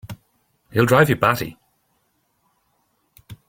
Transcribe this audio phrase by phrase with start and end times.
[0.71, 1.59] He'll drive you batty!